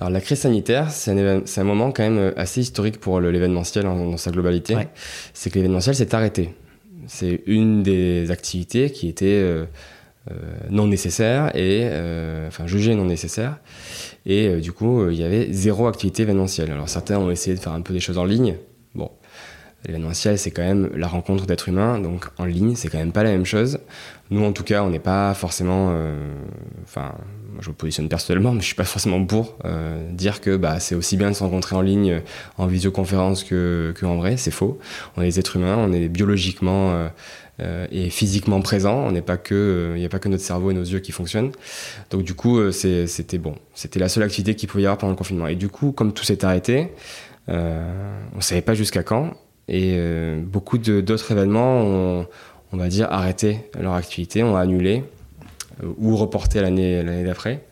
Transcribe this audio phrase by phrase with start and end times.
[0.00, 4.16] Alors la crise sanitaire, c'est un, un, moment quand même assez historique pour l'événementiel dans
[4.16, 4.76] sa globalité.
[4.76, 4.88] Ouais.
[5.32, 6.54] C'est que l'événementiel s'est arrêté.
[7.06, 9.64] C'est une des activités qui était euh,
[10.30, 10.34] euh,
[10.70, 13.58] non nécessaire et euh, enfin jugée non nécessaire.
[14.24, 16.70] Et du coup, il y avait zéro activité événementielle.
[16.70, 18.56] Alors certains ont essayé de faire un peu des choses en ligne.
[19.84, 23.22] L'événementiel, c'est quand même la rencontre d'êtres humains, donc en ligne, c'est quand même pas
[23.22, 23.78] la même chose.
[24.30, 25.96] Nous, en tout cas, on n'est pas forcément.
[26.82, 27.14] Enfin,
[27.60, 30.94] je me positionne personnellement, mais je suis pas forcément pour euh, dire que bah, c'est
[30.94, 32.20] aussi bien de se rencontrer en ligne, euh,
[32.58, 34.36] en visioconférence que, que vrai.
[34.36, 34.78] C'est faux.
[35.16, 37.08] On est des êtres humains, on est biologiquement euh,
[37.60, 38.98] euh et physiquement présents.
[38.98, 41.12] On n'est pas que, il n'y a pas que notre cerveau et nos yeux qui
[41.12, 41.52] fonctionnent.
[42.10, 43.56] Donc du coup, c'était bon.
[43.74, 45.46] C'était la seule activité qu'il pouvait y avoir pendant le confinement.
[45.46, 46.92] Et du coup, comme tout s'est arrêté,
[47.48, 49.34] on savait pas jusqu'à quand.
[49.68, 49.98] Et
[50.44, 52.26] beaucoup d'autres événements ont,
[52.72, 55.02] on va dire, arrêté leur activité, ont annulé.
[55.82, 57.62] Euh, ou reporter l'année d'après.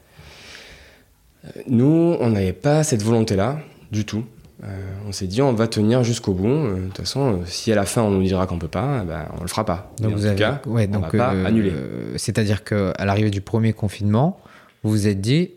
[1.45, 3.59] Euh, nous, on n'avait pas cette volonté-là
[3.93, 4.25] du tout.
[4.63, 4.67] Euh,
[5.07, 6.47] on s'est dit on va tenir jusqu'au bout.
[6.47, 9.27] De toute façon, si à la fin on nous dira qu'on peut pas, eh ben,
[9.39, 9.93] on le fera pas.
[10.01, 11.73] Donc vous en tout cas, ouais, on va pas annuler.
[12.17, 14.41] C'est-à-dire qu'à l'arrivée du premier confinement,
[14.83, 15.51] vous vous êtes dit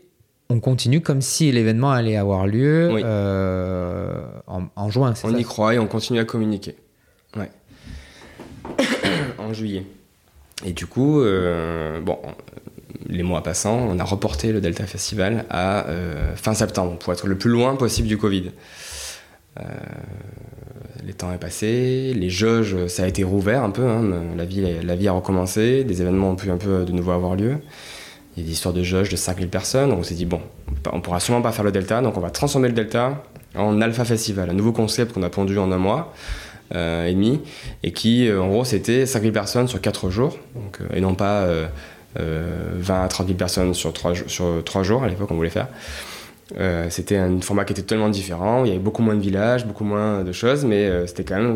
[0.50, 2.90] on continue comme si l'événement allait avoir lieu
[4.46, 5.10] en, en, juin.
[5.10, 6.76] On ça y croit et on continue à communiquer.
[7.36, 7.50] Ouais.
[9.38, 9.84] en juillet.
[10.64, 12.18] Et du coup, euh, bon,
[13.06, 17.26] les mois passant, on a reporté le Delta Festival à euh, fin septembre pour être
[17.26, 18.50] le plus loin possible du Covid.
[19.60, 19.62] Euh,
[21.04, 24.64] les temps est passé, les jauges, ça a été rouvert un peu, hein, la, vie,
[24.82, 27.58] la vie a recommencé, des événements ont pu un peu de nouveau avoir lieu.
[28.38, 30.40] Il y a des histoires de jauges de 5000 personnes, donc on s'est dit, bon,
[30.92, 33.20] on pourra sûrement pas faire le Delta, donc on va transformer le Delta
[33.56, 36.14] en Alpha Festival, un nouveau concept qu'on a pondu en un mois.
[36.74, 37.40] Euh, et demi,
[37.82, 41.48] et qui, euh, en gros, c'était 5000 personnes sur 4 jours, euh, et non pas
[42.14, 45.68] 20 à 30 000 personnes sur 3, sur 3 jours à l'époque on voulait faire.
[46.90, 48.64] c'était un format qui était totalement différent.
[48.64, 50.90] Il y avait beaucoup moins de villages, beaucoup moins de choses, mais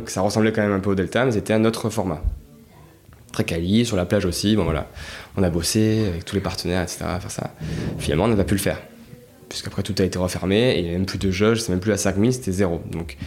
[0.07, 2.23] ça ressemblait quand même un peu au Delta, mais c'était un autre format.
[3.33, 4.57] Très quali, sur la plage aussi.
[4.57, 4.89] Bon voilà,
[5.37, 7.05] on a bossé avec tous les partenaires, etc.
[7.07, 7.55] À faire ça.
[7.99, 8.79] Finalement, on n'a pas pu le faire
[9.53, 11.81] puisqu'après tout a été refermé, et il n'y a même plus de jauge, c'est même
[11.81, 12.81] plus à 5000, c'était zéro.
[12.91, 13.19] Donc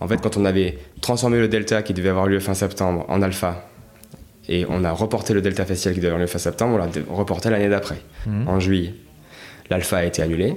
[0.00, 3.20] en fait, quand on avait transformé le Delta qui devait avoir lieu fin septembre en
[3.20, 3.68] Alpha,
[4.48, 6.88] et on a reporté le Delta Festival qui devait avoir lieu fin septembre, on l'a
[7.10, 8.48] reporté l'année d'après, mhm.
[8.48, 8.94] en juillet.
[9.68, 10.56] L'Alpha a été annulé,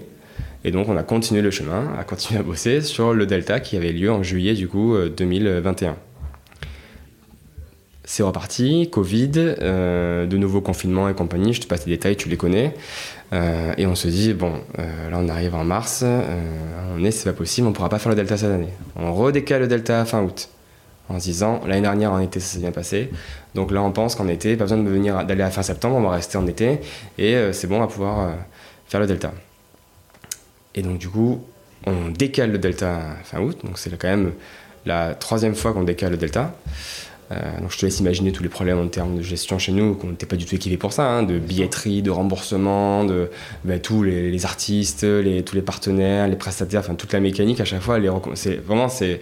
[0.63, 3.75] et donc on a continué le chemin, a continué à bosser sur le Delta qui
[3.75, 5.97] avait lieu en juillet du coup 2021.
[8.09, 12.29] C'est reparti, Covid, euh, de nouveaux confinements et compagnie, je te passe les détails, tu
[12.29, 12.73] les connais.
[13.33, 16.05] Euh, et on se dit, bon, euh, là on arrive en mars,
[16.95, 18.69] on est, c'est pas possible, on pourra pas faire le Delta cette année.
[18.95, 20.47] On redécale le Delta fin août,
[21.09, 23.11] en se disant, l'année dernière en été ça s'est bien passé,
[23.55, 26.01] donc là on pense qu'en été, pas besoin de venir d'aller à fin septembre, on
[26.01, 26.79] va rester en été,
[27.17, 28.35] et c'est bon, on va pouvoir
[28.87, 29.33] faire le Delta.
[30.75, 31.43] Et donc du coup,
[31.85, 34.31] on décale le Delta fin août, donc c'est quand même
[34.85, 36.55] la troisième fois qu'on décale le Delta.
[37.31, 39.95] Euh, donc je te laisse imaginer tous les problèmes en termes de gestion chez nous,
[39.95, 43.29] qu'on n'était pas du tout équipé pour ça, hein, de billetterie, de remboursement, de
[43.65, 47.65] ben, tous les, artistes, les, tous les partenaires, les prestataires, enfin toute la mécanique à
[47.65, 47.99] chaque fois,
[48.35, 49.21] c'est vraiment c'est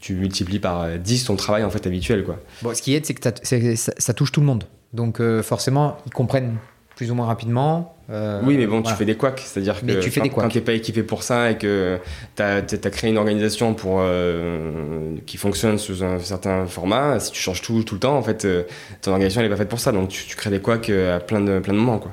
[0.00, 2.38] tu multiplies par 10 ton travail en fait habituel quoi.
[2.62, 4.64] Bon, ce qui est, c'est que ça, touche tout le monde.
[4.92, 6.56] Donc euh, forcément, ils comprennent
[6.96, 7.91] plus ou moins rapidement.
[8.10, 10.58] Euh, oui, mais bon, tu fais des couacs, c'est-à-dire que tu fais quand, quand tu
[10.58, 11.98] n'es pas équipé pour ça et que
[12.36, 17.40] tu as, créé une organisation pour, euh, qui fonctionne sous un certain format, si tu
[17.40, 18.64] changes tout, tout le temps, en fait, euh,
[19.02, 21.60] ton organisation n'est pas faite pour ça, donc tu, crées des couacs à plein de,
[21.60, 21.98] plein de moments.
[21.98, 22.12] Quoi.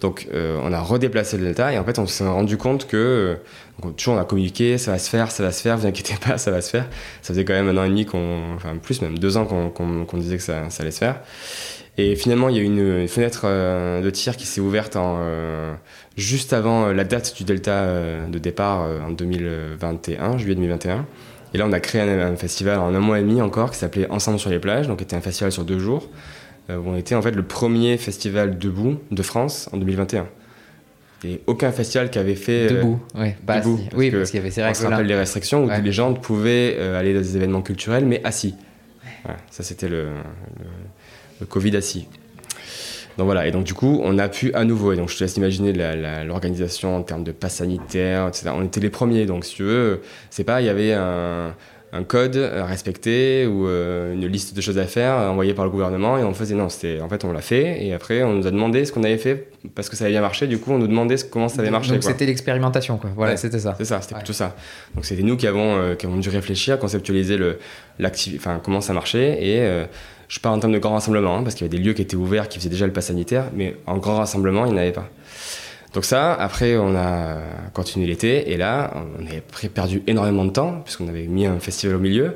[0.00, 3.38] Donc on a redéplacé le delta et en fait on s'est rendu compte que,
[3.96, 6.38] toujours on a communiqué, ça va se faire, ça va se faire, vous inquiétez pas,
[6.38, 6.86] ça va se faire.
[7.22, 10.18] Ça faisait quand même un an et demi, qu'on, enfin plus même deux ans qu'on
[10.18, 11.20] disait que ça, ça allait se faire.
[11.98, 15.16] Et finalement, il y a eu une, fenêtre euh, de tir qui s'est ouverte en,
[15.20, 15.72] euh,
[16.16, 17.86] juste avant euh, la date du Delta
[18.28, 21.06] de départ en 2021, juillet 2021.
[21.54, 24.10] Et là, on a créé un, festival en un mois et demi encore qui s'appelait
[24.10, 26.10] Ensemble sur les plages, donc était un festival sur deux jours,
[26.68, 30.26] où on était en fait le premier festival debout de France en 2021.
[31.24, 32.68] Et aucun festival qui avait fait.
[32.68, 33.00] Debout,
[33.44, 34.76] bah, debout oui, parce qu'il y avait ces règles.
[34.78, 38.20] On se rappelle les restrictions où les gens pouvaient aller dans des événements culturels, mais
[38.22, 38.54] assis.
[39.50, 40.08] ça, c'était le
[40.58, 40.64] le
[41.44, 42.08] Covid assis.
[43.18, 45.24] Donc voilà, et donc du coup, on a pu à nouveau, et donc je te
[45.24, 45.72] laisse imaginer
[46.24, 48.50] l'organisation en termes de pass sanitaire, etc.
[48.54, 51.54] On était les premiers, donc si tu veux, c'est pas, il y avait un,
[51.92, 55.70] un code à respecter ou euh, une liste de choses à faire envoyée par le
[55.70, 58.46] gouvernement et on faisait non c'était en fait on l'a fait et après on nous
[58.46, 60.46] a demandé ce qu'on avait fait parce que ça avait bien marché.
[60.46, 63.10] Du coup on nous demandait comment ça avait marché donc c'était l'expérimentation quoi.
[63.14, 63.74] Voilà c'était ça.
[63.78, 64.56] c'est ça c'était plutôt ça.
[64.94, 67.58] Donc c'était nous qui avons euh, qui avons dû réfléchir conceptualiser le
[68.36, 69.86] enfin comment ça marchait et euh,
[70.28, 72.02] je parle en termes de grand rassemblement, hein, parce qu'il y avait des lieux qui
[72.02, 74.82] étaient ouverts, qui faisaient déjà le pass sanitaire, mais en grand rassemblement, il n'y en
[74.82, 75.08] avait pas.
[75.96, 77.38] Donc ça, après, on a
[77.72, 79.40] continué l'été, et là, on avait
[79.70, 82.34] perdu énormément de temps, puisqu'on avait mis un festival au milieu,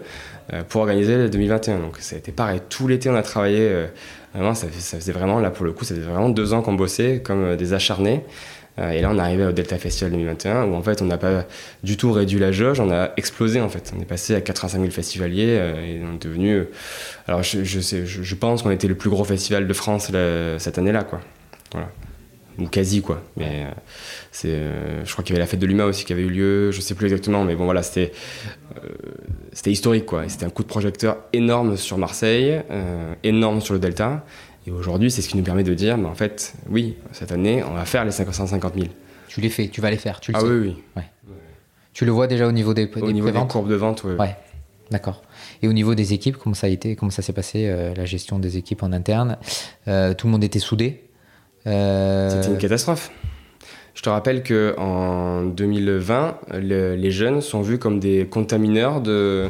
[0.55, 1.79] euh, pour organiser le 2021.
[1.81, 3.87] Donc ça a été pareil, tout l'été, on a travaillé, euh,
[4.33, 7.21] vraiment, ça, faisait vraiment, là, pour le coup, ça faisait vraiment deux ans qu'on bossait
[7.23, 8.25] comme euh, des acharnés.
[8.79, 11.45] Et là, on arrivé au Delta Festival 2021 où en fait, on n'a pas
[11.83, 13.93] du tout réduit la jauge, on a explosé en fait.
[13.95, 16.65] On est passé à 85 000 festivaliers et on est devenu.
[17.29, 20.11] Alors, je, pense qu'on était le plus gros festival de France
[20.57, 21.21] cette année-là, quoi.
[21.73, 21.91] Voilà
[22.61, 23.23] ou quasi quoi.
[23.37, 23.71] Mais euh,
[24.31, 26.31] c'est, euh, je crois qu'il y avait la fête de l'humain aussi qui avait eu
[26.31, 28.13] lieu, je sais plus exactement, mais bon voilà, c'était,
[28.77, 28.89] euh,
[29.53, 30.29] c'était historique quoi.
[30.29, 32.61] c'était un coup de projecteur énorme sur Marseille,
[33.23, 34.25] énorme sur le Delta.
[34.67, 37.65] Et aujourd'hui, c'est ce qui nous permet de dire, mais en fait, oui, cette année,
[37.65, 38.87] on va faire les 550 000.
[39.27, 40.47] Tu les fais, tu vas les faire, tu le ah sais.
[40.47, 40.77] oui, oui.
[40.97, 41.05] Ouais.
[41.95, 44.13] Tu le vois déjà au niveau des, au niveau des courbes de vente, oui.
[44.19, 44.37] Ouais.
[44.91, 45.23] D'accord.
[45.63, 48.39] Et au niveau des équipes, comment ça a été, comment ça s'est passé la gestion
[48.39, 49.39] des équipes en interne?
[49.87, 51.10] Tout le monde était soudé?
[51.65, 53.11] C'était une catastrophe.
[53.95, 59.49] Je te rappelle que en 2020, les jeunes sont vus comme des contamineurs de.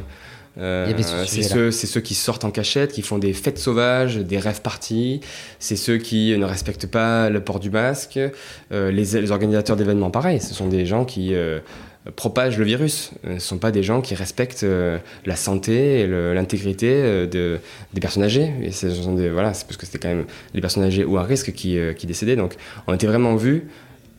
[0.58, 0.92] Euh,
[1.26, 5.20] c'est ceux, ceux, qui sortent en cachette, qui font des fêtes sauvages, des rêves parties.
[5.60, 8.18] C'est ceux qui ne respectent pas le port du masque.
[8.72, 10.40] Euh, les, les, organisateurs d'événements, pareil.
[10.40, 11.32] Ce sont des gens qui
[12.16, 13.12] propagent le virus.
[13.24, 17.58] Ce ne sont pas des gens qui respectent euh, la santé et l'intégrité euh, de,
[17.92, 18.52] des personnes âgées.
[18.62, 20.24] Et ce sont des, voilà, c'est parce que c'était quand même
[20.54, 22.36] les personnes âgées ou à risque qui, euh, qui décédaient.
[22.36, 22.56] Donc
[22.86, 23.68] on était vraiment vus.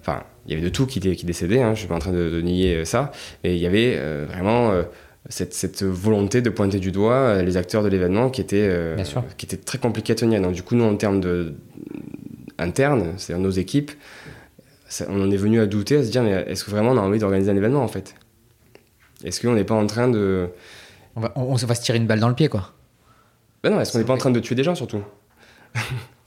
[0.02, 2.00] Enfin, il y avait de tout qui, qui décédait, hein, je ne suis pas en
[2.00, 3.12] train de, nier ça.
[3.44, 4.74] Mais il y avait vraiment
[5.30, 8.96] cette, cette, volonté de pointer du doigt les acteurs de l'événement qui, était
[9.38, 10.42] qui était très compliqué à tenir.
[10.42, 11.54] Donc du coup, nous, en termes de,
[12.58, 13.92] internes, c'est-à-dire nos équipes,
[15.08, 17.02] on en est venu à douter, à se dire, mais est-ce que vraiment on a
[17.02, 18.16] envie d'organiser un événement en fait?
[19.24, 20.50] Est-ce qu'on n'est pas en train de.
[21.16, 22.74] On va, on, va, se tirer une balle dans le pied quoi.
[23.64, 25.04] Ben non, est-ce qu'on n'est pas en train de tuer des gens surtout?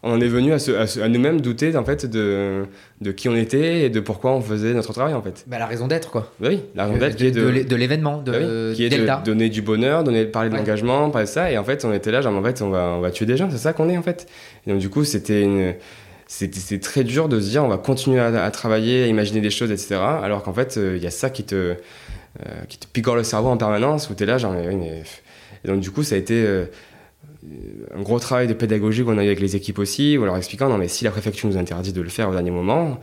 [0.07, 2.67] On en est venu à, à, nous-mêmes douter en fait de,
[3.01, 5.47] de qui on était et de pourquoi on faisait notre travail en fait.
[5.47, 6.31] Bah, la raison d'être quoi.
[6.41, 9.63] Bah oui, la raison d'être de, de, l'événement, de, bah qui est de donner du
[9.63, 11.51] bonheur, donner, parler de l'engagement, parler de ça.
[11.51, 13.39] Et en fait, on était là, genre en fait, on va, on va tuer des
[13.39, 14.27] gens, c'est ça qu'on est en fait.
[14.67, 15.73] Et donc du coup, c'était une
[16.26, 19.71] c'est très dur de se dire on va continuer à, travailler, à imaginer des choses,
[19.71, 19.97] etc.
[19.97, 22.62] Alors qu'en fait, il euh, y a ça qui te, euh,
[22.93, 25.03] picore le cerveau en permanence, où tu es là, genre, mais,
[25.65, 26.67] Et donc, du coup, ça a été euh,
[27.94, 30.69] un gros travail de pédagogie qu'on a eu avec les équipes aussi, ou leur expliquant
[30.69, 32.99] non, mais si la préfecture nous interdit de le faire au dernier moment,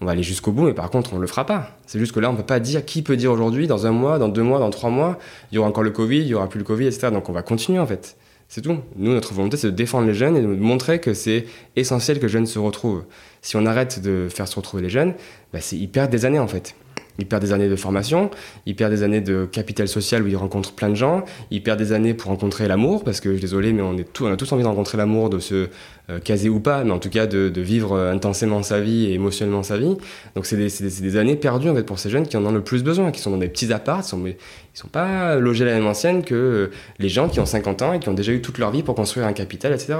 [0.00, 1.70] on va aller jusqu'au bout, mais par contre, on ne le fera pas.
[1.86, 3.92] C'est juste que là, on ne peut pas dire qui peut dire aujourd'hui, dans un
[3.92, 5.18] mois, dans deux mois, dans trois mois,
[5.50, 7.08] il y aura encore le Covid, il y aura plus le Covid, etc.
[7.10, 8.16] Donc, on va continuer en fait.
[8.48, 8.78] C'est tout.
[8.96, 12.26] Nous, notre volonté, c'est de défendre les jeunes et de montrer que c'est essentiel que
[12.26, 13.04] les jeunes se retrouvent.
[13.42, 15.14] Si on arrête de faire se retrouver les jeunes,
[15.52, 16.74] bah, ils perdent des années en fait.
[17.18, 18.30] Il perd des années de formation,
[18.66, 21.78] il perd des années de capital social où il rencontre plein de gens, il perd
[21.78, 24.62] des années pour rencontrer l'amour, parce que je suis désolé, mais on, a tous envie
[24.62, 25.68] de rencontrer l'amour, de se
[26.08, 29.62] euh, caser ou pas, mais en tout cas de, vivre intensément sa vie et émotionnellement
[29.62, 29.96] sa vie.
[30.34, 32.82] Donc c'est des, années perdues en fait, pour ces jeunes qui en ont le plus
[32.82, 34.36] besoin, qui sont dans des petits apparts, ils sont, ils
[34.74, 37.92] sont pas logés à la même ancienne que euh, les gens qui ont 50 ans
[37.94, 39.94] et qui ont déjà eu toute leur vie pour construire un capital, etc.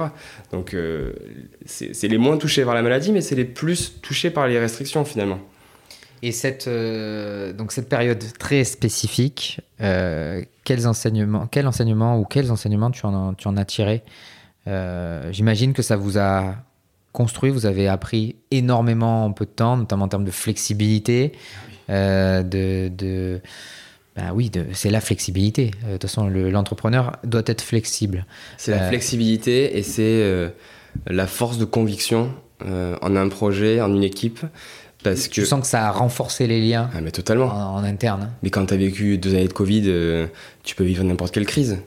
[0.51, 1.13] Donc euh,
[1.65, 5.03] c'est les moins touchés par la maladie, mais c'est les plus touchés par les restrictions
[5.03, 5.39] finalement.
[6.23, 12.51] Et cette, euh, donc cette période très spécifique, euh, quels enseignements, quel enseignement ou quels
[12.51, 14.03] enseignements tu en, tu en as tiré
[14.67, 16.55] euh, J'imagine que ça vous a
[17.13, 21.33] construit, vous avez appris énormément en peu de temps, notamment en termes de flexibilité,
[21.89, 22.43] de,
[22.89, 23.41] de
[24.15, 25.71] ben oui, c'est la flexibilité.
[25.85, 28.25] De toute façon, l'entrepreneur doit être flexible.
[28.57, 30.51] C'est la flexibilité et c'est
[31.07, 32.31] la force de conviction
[32.61, 34.45] en un projet, en une équipe.
[35.03, 37.47] Parce tu sens que ça a renforcé les liens ah, mais totalement.
[37.47, 38.31] En, interne.
[38.43, 40.27] Mais quand tu as vécu deux années de Covid, euh,
[40.63, 41.79] tu peux vivre n'importe quelle crise.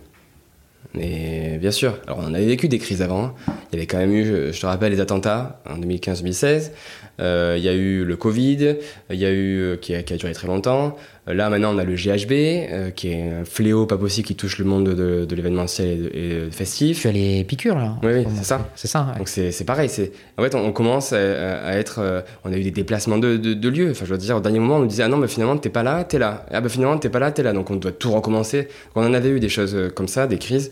[0.95, 3.25] Mais bien sûr, alors on avait vécu des crises avant.
[3.25, 3.35] Hein.
[3.73, 6.73] Il y avait quand même eu, je te rappelle, les attentats en 2015-2016.
[7.21, 8.77] Euh, il y a eu le Covid,
[9.11, 10.97] il y a eu euh, qui a, duré très longtemps.
[11.29, 14.59] Euh, là maintenant on a le GHB, qui est un fléau pas possible qui touche
[14.59, 17.03] le monde de, de l'événementiel et, festif.
[17.03, 17.97] Tu as les piqûres là.
[18.03, 18.71] Oui, oui c'est ça.
[18.75, 19.15] C'est ça.
[19.19, 19.91] Donc c'est pareil.
[19.91, 23.91] C'est en fait on, commence à, être, on a eu des déplacements de, de, lieux.
[23.91, 25.69] Enfin je veux dire au dernier moment on nous disait ah non mais finalement t'es
[25.69, 26.47] pas là, t'es là.
[26.50, 27.53] Ah bah finalement t'es pas là, t'es là.
[27.53, 28.69] Donc on doit tout recommencer.
[28.95, 30.71] On en avait eu des choses comme ça, des crises.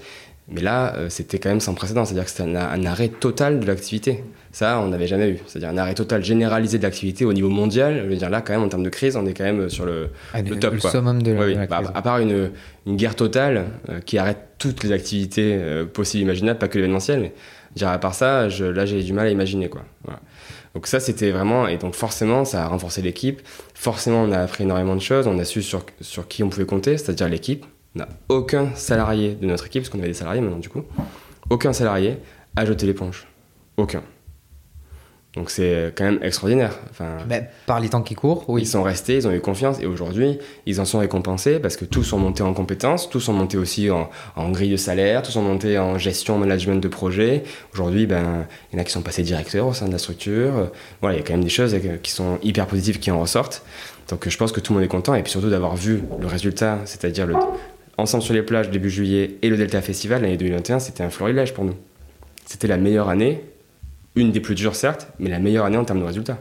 [0.50, 4.24] Mais là, c'était quand même sans précédent, c'est-à-dire que c'était un, arrêt total de l'activité.
[4.50, 5.38] Ça, on n'avait jamais eu.
[5.46, 8.00] C'est-à-dire un arrêt total généralisé de l'activité au niveau mondial.
[8.04, 9.84] Je veux dire, là, quand même, en termes de crise, on est quand même sur
[9.84, 10.72] le, ah, le top.
[10.74, 12.50] Le summum de la, bah, À part une,
[12.86, 17.20] une guerre totale euh, qui arrête toutes les activités euh, possibles, imaginables, pas que l'événementiel,
[17.20, 17.32] mais
[17.76, 19.68] dire, à part ça, je, là, j'ai du mal à imaginer.
[19.68, 19.82] Quoi.
[20.74, 21.68] Donc ça, c'était vraiment...
[21.68, 23.40] Et donc forcément, ça a renforcé l'équipe.
[23.74, 25.26] Forcément, on a appris énormément de choses.
[25.26, 27.66] On a su sur, sur qui on pouvait compter, c'est-à-dire l'équipe.
[27.94, 30.82] On n'a aucun salarié de notre équipe, parce qu'on avait des salariés maintenant, du coup.
[31.50, 32.18] Aucun salarié
[32.56, 33.26] a jeté l'éponge.
[33.76, 34.02] Aucun.
[35.34, 36.76] Donc c'est quand même extraordinaire.
[36.90, 38.62] Enfin, Ben, par les temps qui courent, oui.
[38.62, 41.84] Ils sont restés, ils ont eu confiance et aujourd'hui, ils en sont récompensés parce que
[41.84, 45.32] tous sont montés en compétences, tous sont montés aussi en, en grille de salaire, tous
[45.32, 47.44] sont montés en gestion, management de projet.
[47.74, 50.70] Aujourd'hui, ben, il y en a qui sont passés directeurs au sein de la structure.
[51.02, 53.62] Voilà, il y a quand même des choses qui sont hyper positives qui en ressortent.
[54.08, 56.26] Donc je pense que tout le monde est content et puis surtout d'avoir vu le
[56.26, 57.34] résultat, c'est-à-dire le
[57.98, 61.52] Ensemble sur les plages début juillet et le Delta Festival l'année 2021, c'était un florilège
[61.52, 61.74] pour nous.
[62.46, 63.42] C'était la meilleure année,
[64.14, 66.38] une des plus dures certes, mais la meilleure année en termes de résultats.